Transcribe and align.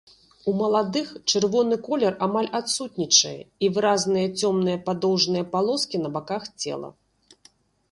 У 0.51 0.51
маладых 0.59 1.11
чырвоны 1.33 1.77
колер 1.87 2.13
амаль 2.27 2.49
адсутнічае 2.61 3.35
і 3.67 3.71
выразныя 3.77 4.27
цёмныя 4.41 4.77
падоўжныя 4.91 5.45
палоскі 5.55 5.97
на 6.05 6.09
баках 6.19 6.43
цела. 6.61 6.89